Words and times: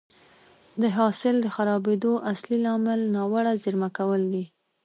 د 0.81 0.83
حاصل 0.97 1.35
د 1.41 1.47
خرابېدو 1.55 2.13
اصلي 2.31 2.57
لامل 2.65 2.99
ناوړه 3.15 3.53
زېرمه 3.63 3.89
کول 3.97 4.21
دي 4.33 4.45